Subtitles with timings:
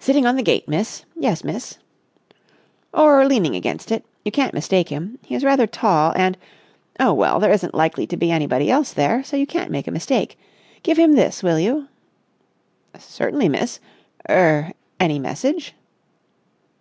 [0.00, 1.04] "Sitting on the gate, miss.
[1.14, 1.78] Yes, miss."
[2.92, 4.04] "Or leaning against it.
[4.24, 5.20] You can't mistake him.
[5.24, 6.36] He is rather tall and...
[6.98, 9.92] oh, well, there isn't likely to be anybody else there, so you can't make a
[9.92, 10.36] mistake.
[10.82, 11.86] Give him this, will you?"
[12.98, 13.78] "Certainly, miss.
[14.28, 15.74] Er—any message?"